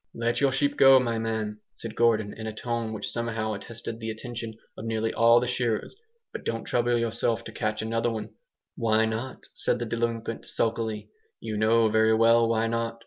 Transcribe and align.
"Let 0.15 0.41
your 0.41 0.51
sheep 0.51 0.77
go, 0.77 0.99
my 0.99 1.19
man," 1.19 1.59
said 1.75 1.93
Gordon, 1.95 2.33
in 2.35 2.47
a 2.47 2.51
tone 2.55 2.91
which 2.91 3.11
somehow 3.11 3.51
arrested 3.53 3.99
the 3.99 4.09
attention 4.09 4.57
of 4.75 4.85
nearly 4.85 5.13
all 5.13 5.39
the 5.39 5.45
shearers, 5.45 5.95
"but 6.33 6.43
don't 6.43 6.63
trouble 6.63 6.97
yourself 6.97 7.43
to 7.43 7.51
catch 7.51 7.83
another!" 7.83 8.27
"Why 8.75 9.05
not?" 9.05 9.43
said 9.53 9.77
the 9.77 9.85
delinquent, 9.85 10.47
sulkily. 10.47 11.11
"You 11.39 11.55
know 11.55 11.87
very 11.89 12.15
well 12.15 12.49
why 12.49 12.65
not!" 12.65 12.99